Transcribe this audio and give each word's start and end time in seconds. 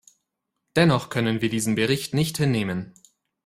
Dennoch 0.75 1.09
können 1.11 1.41
wir 1.41 1.49
diesen 1.49 1.75
Bericht 1.75 2.15
nicht 2.15 2.37
hinnehmen. 2.39 2.95